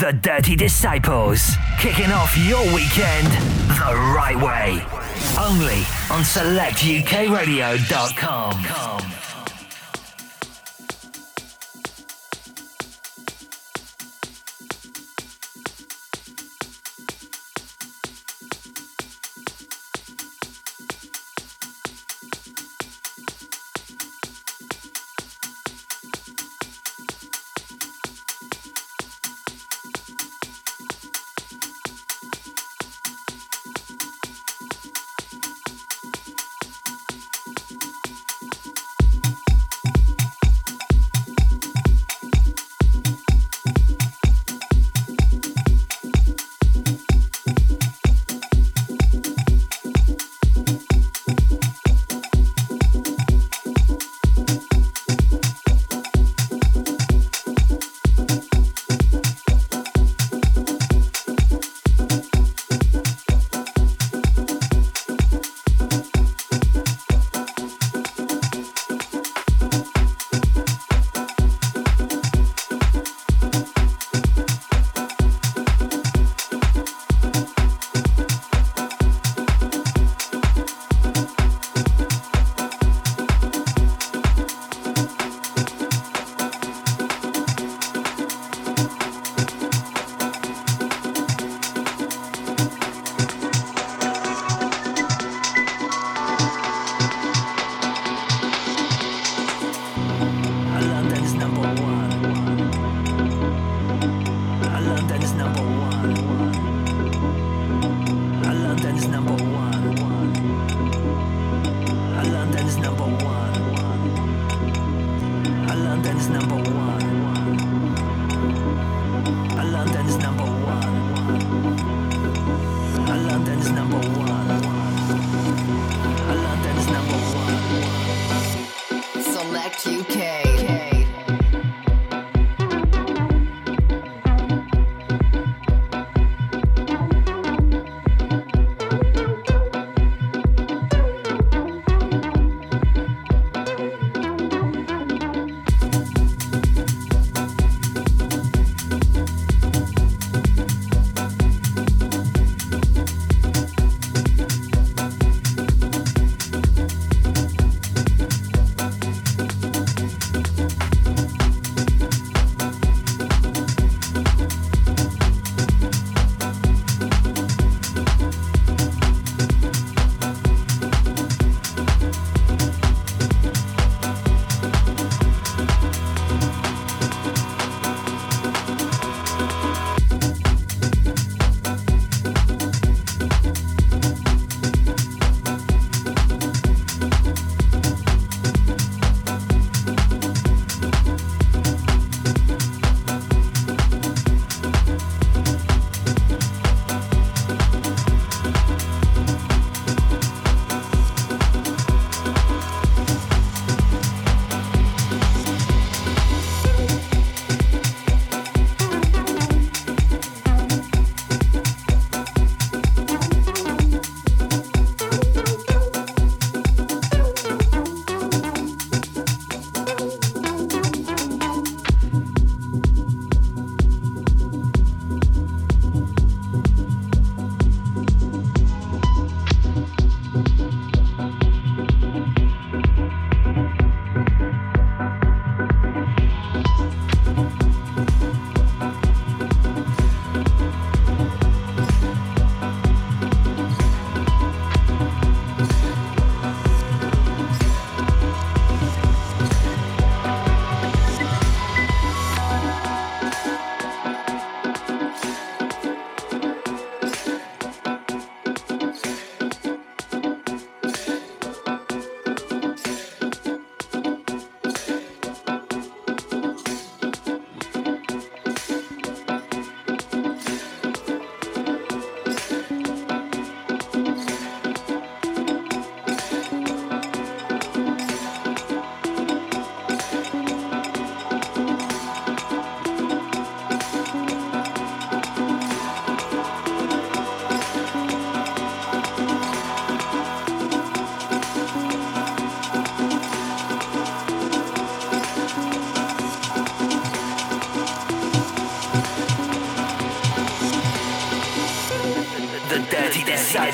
The 0.00 0.12
Dirty 0.12 0.54
Disciples, 0.54 1.56
kicking 1.80 2.12
off 2.12 2.36
your 2.36 2.62
weekend 2.72 3.26
the 3.66 3.96
right 4.14 4.36
way. 4.36 4.80
Only 5.36 5.82
on 6.08 6.22
selectukradio.com. 6.22 9.17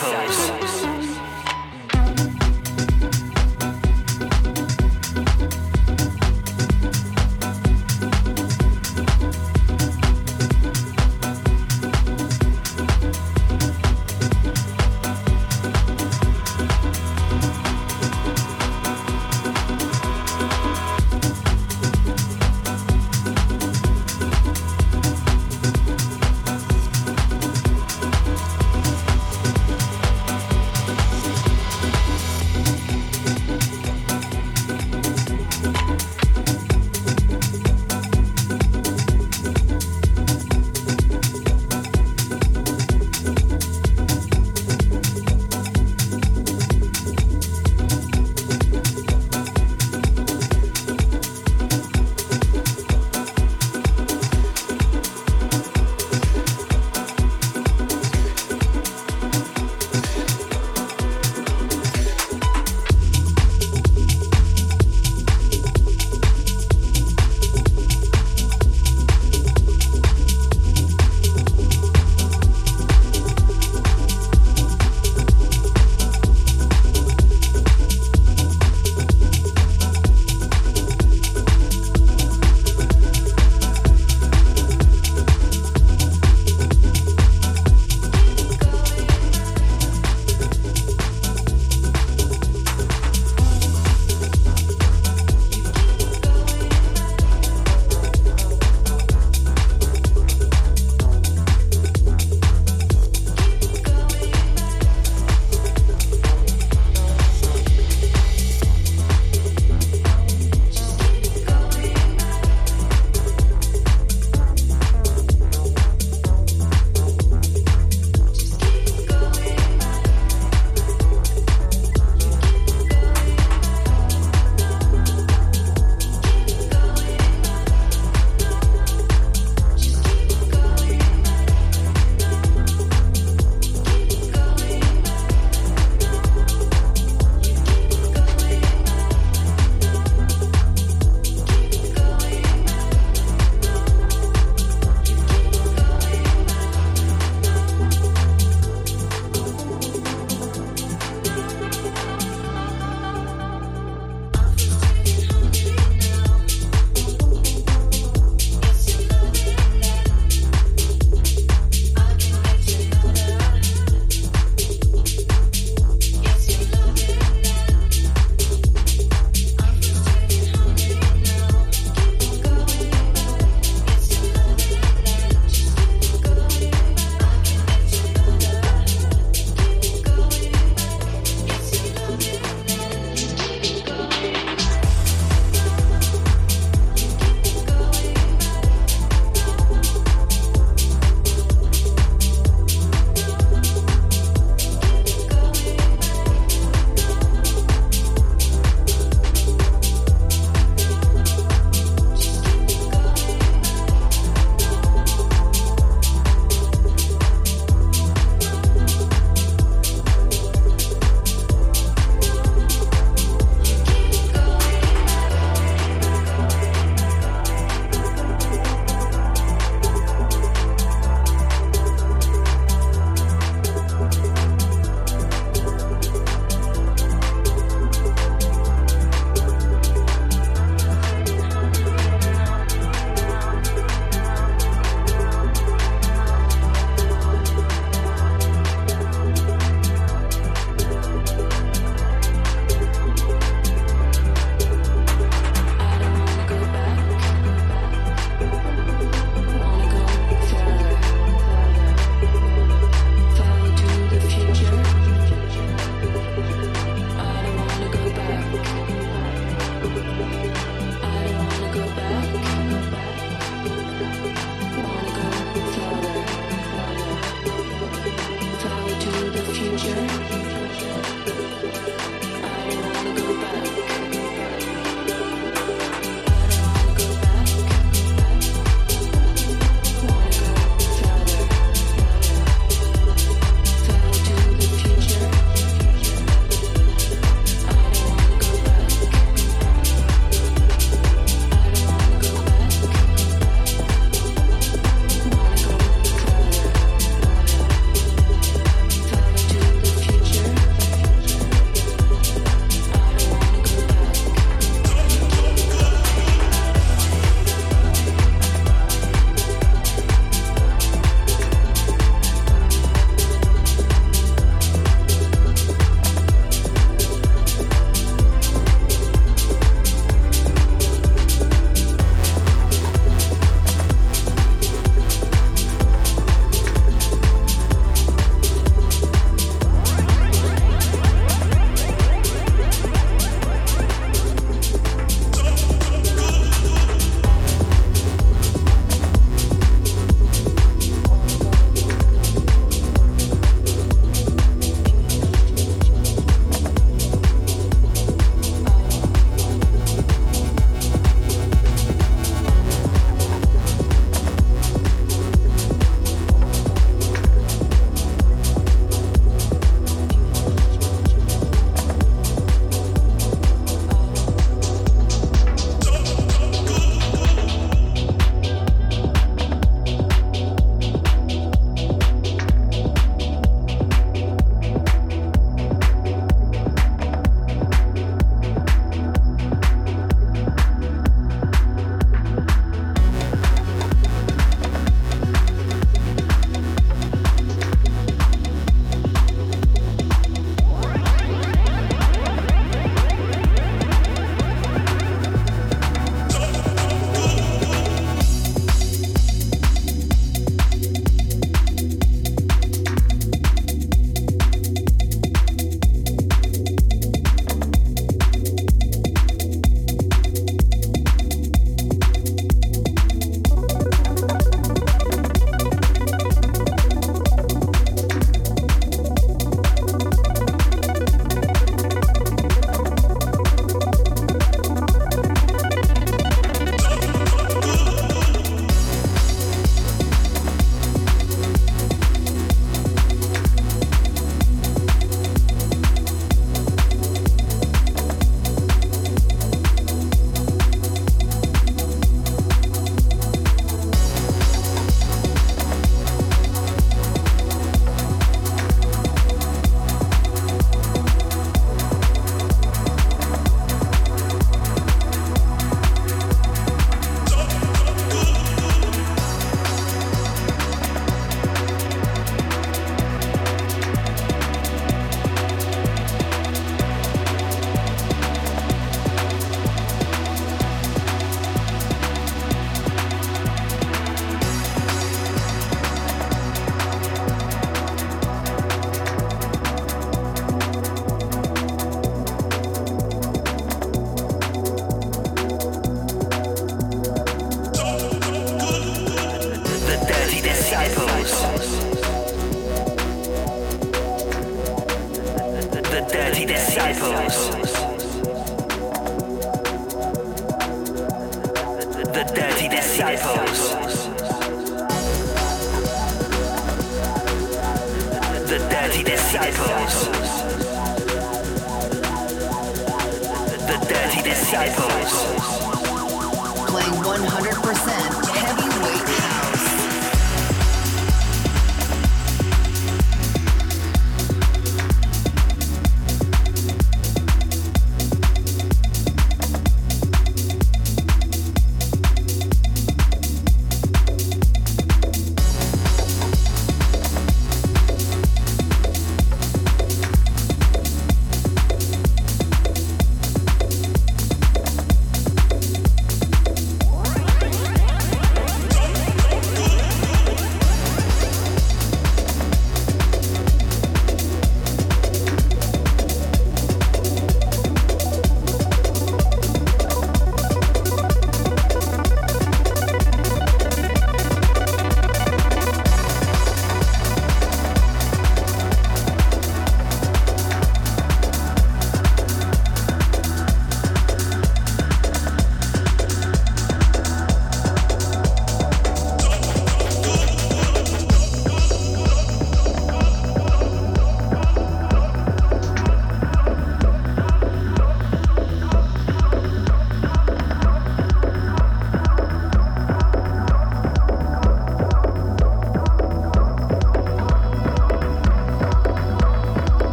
Disciples. 0.00 0.39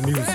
music. 0.00 0.31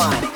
Drop 0.00 0.29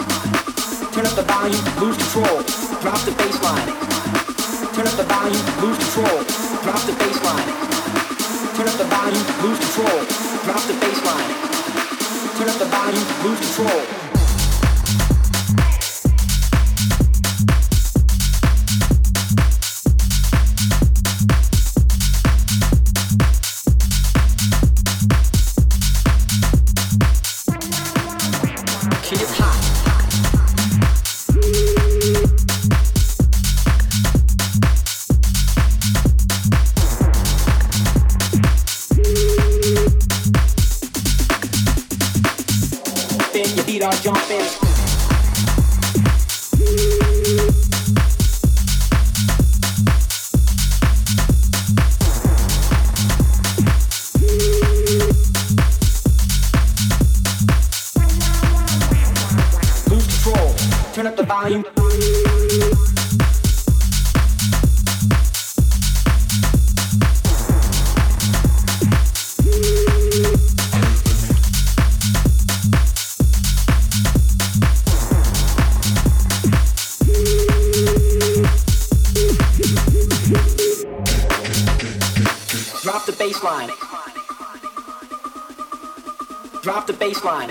Drop 86.65 86.87
the 86.87 86.95
bassline. 86.95 87.49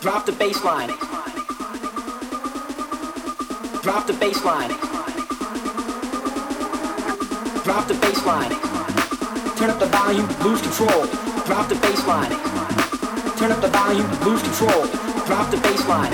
Drop 0.00 0.24
the 0.24 0.30
bassline. 0.30 0.86
Drop 3.82 4.06
the 4.06 4.12
bassline. 4.12 4.68
Drop 7.64 7.88
the 7.88 7.94
bassline. 7.94 8.54
Turn 9.56 9.70
up 9.70 9.80
the 9.80 9.86
volume, 9.86 10.28
lose 10.44 10.60
control. 10.62 11.06
Drop 11.44 11.68
the 11.68 11.74
bassline. 11.74 12.30
Turn 13.36 13.50
up 13.50 13.60
the 13.60 13.66
volume, 13.66 14.08
lose 14.22 14.42
control. 14.42 14.86
Drop 15.26 15.50
the 15.50 15.56
bassline. 15.56 16.12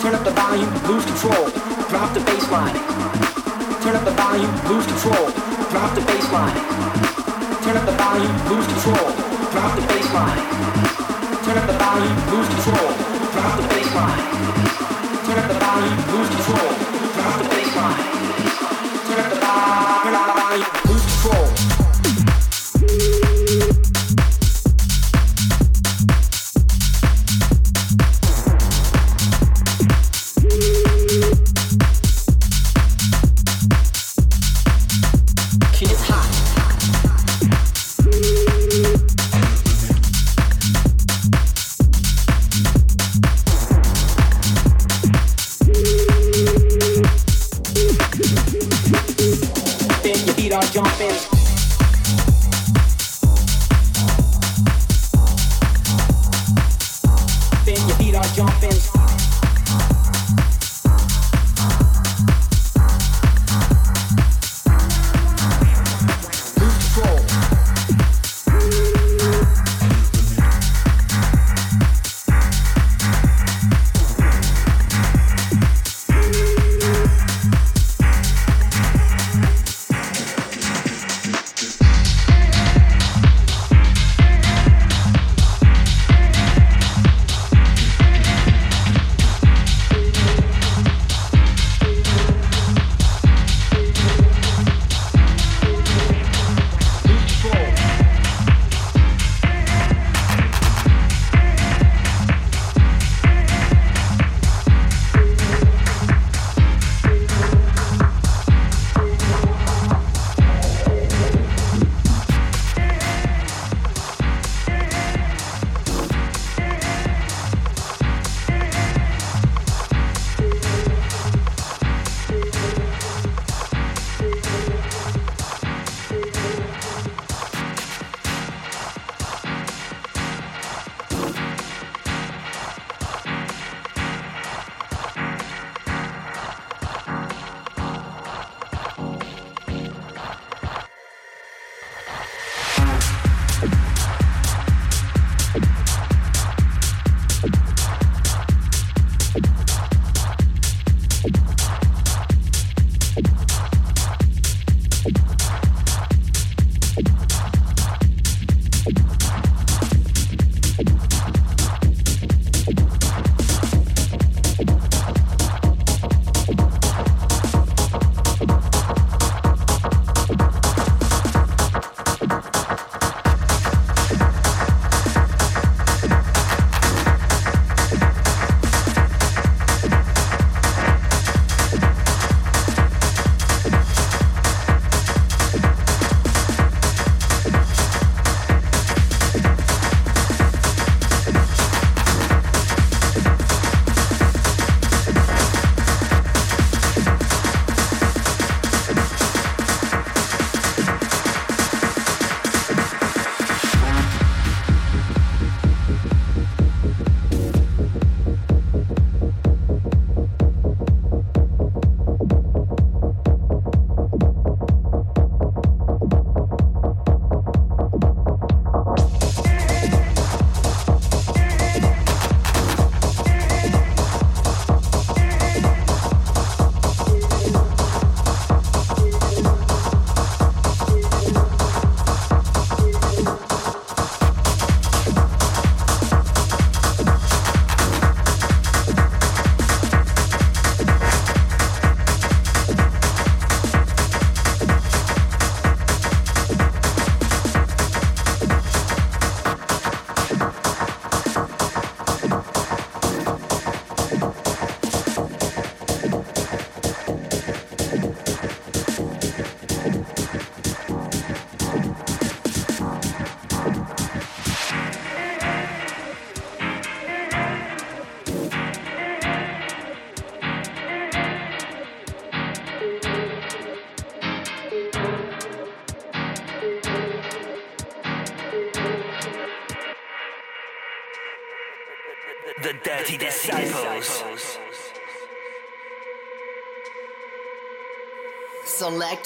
Turn 0.00 0.14
up 0.14 0.24
the 0.24 0.30
volume, 0.30 0.72
lose 0.88 1.04
control. 1.04 1.50
Drop 1.90 2.14
the 2.14 2.20
bassline. 2.20 2.72
Turn 3.82 3.96
up 3.96 4.04
the 4.06 4.12
volume, 4.12 4.54
lose 4.70 4.86
control. 4.86 5.30
Drop 5.68 5.94
the 5.94 6.00
bassline. 6.00 7.13
Turn 7.64 7.78
up 7.78 7.86
the 7.86 7.92
volume, 7.92 8.36
lose 8.50 8.66
control. 8.66 9.10
Drop 9.52 9.74
the 9.74 9.80
bassline. 9.88 10.36
Turn 11.46 11.56
up 11.56 11.66
the 11.66 11.72
volume, 11.72 12.16
lose 12.28 12.48
control. 12.48 12.92
Drop 13.32 13.56
the 13.56 13.64
bassline. 13.72 14.20
Turn 15.24 15.38
up 15.38 15.48
the 15.48 15.58
volume, 15.58 15.96
lose 16.12 16.28
control. 16.28 16.68
Drop 17.14 17.38
the 17.38 17.48
bassline. 17.48 18.63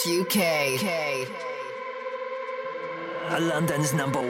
UK. 0.07 1.29
London's 3.41 3.93
number 3.93 4.21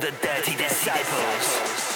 the 0.00 0.12
Dirty 0.22 0.54
Disciples. 0.54 1.87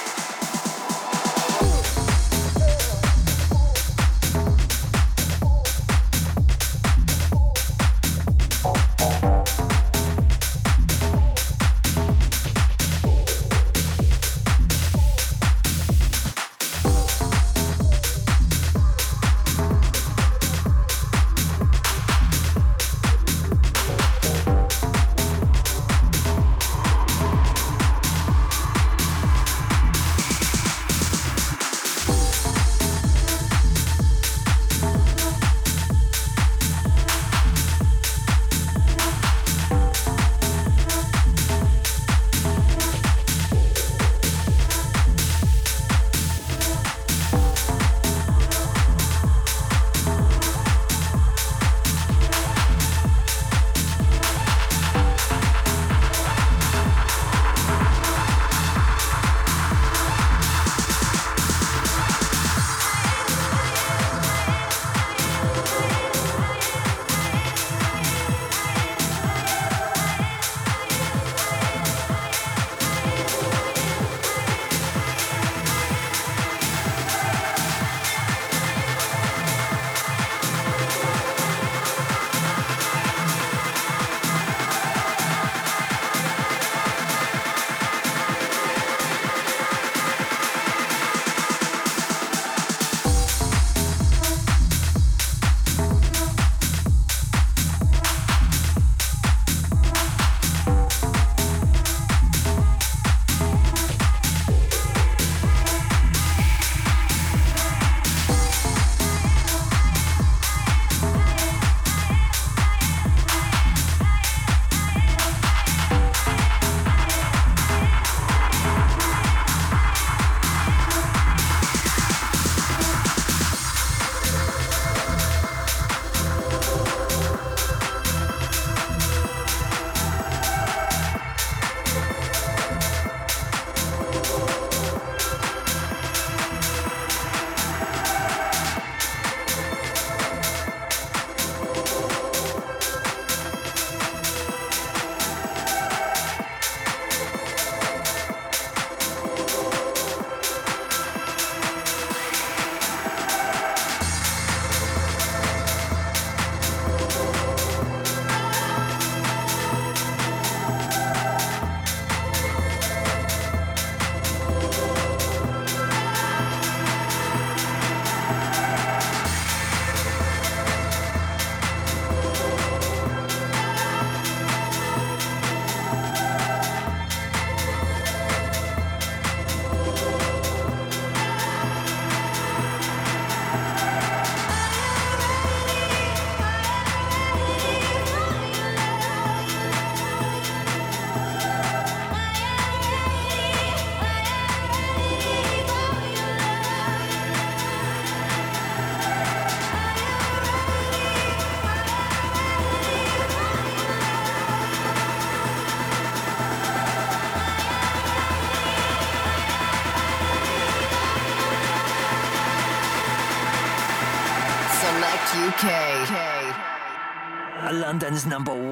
London's 218.13 218.27
number 218.27 218.53
one. 218.53 218.72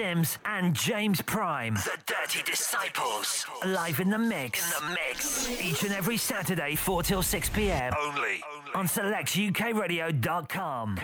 Sims 0.00 0.38
and 0.46 0.72
James 0.72 1.20
Prime. 1.20 1.74
The 1.74 1.98
Dirty 2.06 2.42
Disciples. 2.50 3.44
Live 3.66 4.00
in 4.00 4.08
the 4.08 4.16
mix. 4.16 4.64
In 4.64 4.70
the 4.86 4.94
mix. 4.94 5.50
Each 5.60 5.82
and 5.82 5.92
every 5.92 6.16
Saturday, 6.16 6.74
4 6.74 7.02
till 7.02 7.22
6 7.22 7.50
p.m. 7.50 7.92
Only. 8.00 8.40
On 8.74 8.86
selectukradio.com. 8.86 10.96